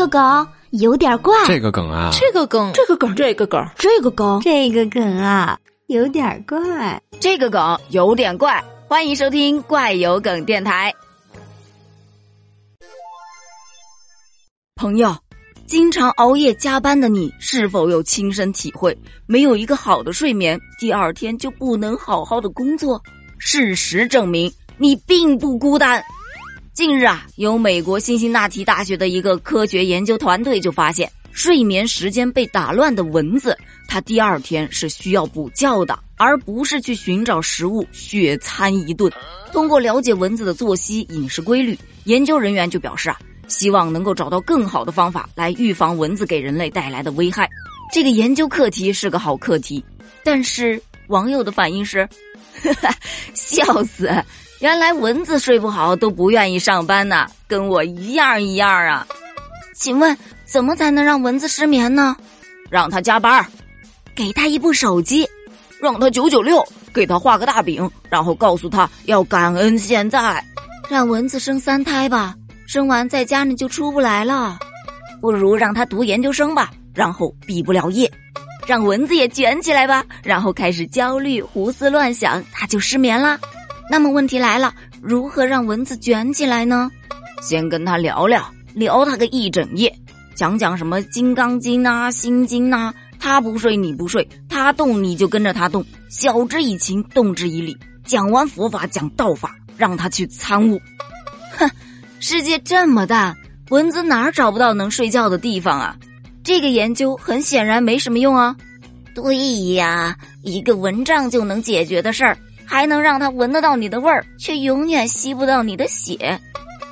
[0.00, 8.64] 个梗有点怪，这个梗啊，这个梗，这个梗，这个梗，这个梗，这个梗啊，有点怪，这个梗有点怪。
[8.88, 10.94] 欢迎收听怪有梗电台。
[14.74, 15.14] 朋友，
[15.66, 18.96] 经常熬夜加班的你，是否有亲身体会？
[19.26, 23.02] 没有一个好的睡眠，第二天就不能好好的工作。
[23.38, 26.02] 事实证明，你并不孤单。
[26.72, 39.12] 近日啊，有美国辛辛那提大学的一个科学研究团队就发现，睡眠时间被打乱的蚊子，它第二天是需要补觉的，而不是去寻找食物血餐一顿。
[39.52, 47.50] 通过了解蚊子的作息、饮食规律，研究人员就表示啊，希望能够找到更好的方法来预防蚊子给人类带来的危害。
[47.92, 49.84] 这个研究课题是个好课题，
[50.24, 52.08] 但是网友的反应是，
[53.34, 54.10] 笑死。
[54.60, 59.06] 原来蚊子睡不好都不愿意上班呢，跟我一样一样啊！
[59.74, 62.14] 请问怎么才能让蚊子失眠呢？
[62.70, 63.46] 让他加班，
[64.14, 65.26] 给他一部手机，
[65.80, 70.44] 让他九九六，给他画个大饼，然后告诉他要感恩现在。
[70.90, 72.34] 让蚊子生三胎吧，
[72.66, 74.58] 生完在家里就出不来了。
[75.22, 78.10] 不如让他读研究生吧，然后毕不了业。
[78.70, 83.36] 让蚊子也卷起来吧，然后开始焦虑、胡思乱想，他就失眠啦。
[83.90, 86.88] 那么问题来了，如何让蚊子卷起来呢？
[87.42, 89.92] 先跟他聊聊，聊他个一整夜，
[90.36, 97.76] 讲讲什么《金刚经》啊、《心经》呐，他不睡你不睡，他动你就跟着他动，晓之以情，动之以理。
[98.04, 100.80] 讲完佛法，讲道法，让他去参悟。
[101.58, 101.68] 哼，
[102.20, 103.34] 世界这么大，
[103.70, 105.96] 蚊子哪儿找不到能睡觉的地方啊？
[106.42, 108.56] 这个研究很显然没什么用啊。
[109.14, 112.36] 对呀，一个蚊帐就能解决的事儿。
[112.64, 116.38] 还能让它闻得到你的味儿，却永远吸不到你的血。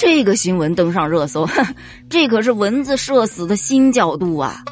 [0.00, 1.48] 这个新闻登上热搜，
[2.10, 4.64] 这可是蚊子社死的新角度啊！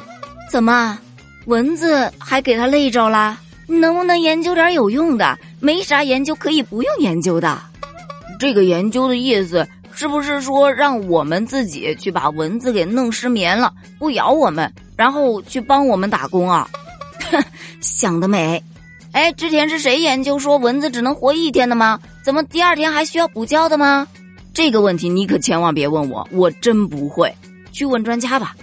[0.51, 0.99] 怎么，
[1.45, 3.39] 蚊子还给他累着啦？
[3.65, 5.39] 能不能研究点有用的？
[5.61, 7.57] 没啥研究可以不用研究的。
[8.37, 9.65] 这个研究的意思
[9.99, 16.69] 是不是说让我们自己去把蚊子给弄失眠了，不咬我们，然后去帮我们打工啊？
[17.29, 17.43] 哼，
[17.83, 18.63] 想得美！
[19.11, 21.99] 哎，之前是谁研究说蚊子只能活一天的吗？
[22.23, 24.07] 怎么第二天还需要补觉的吗？
[24.53, 27.35] 这个问题你可千万别问我，我真不会。
[27.73, 28.55] 去问专家吧。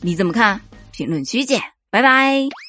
[0.00, 0.60] 你怎么看？
[0.92, 1.60] 评论区见，
[1.90, 2.63] 拜拜。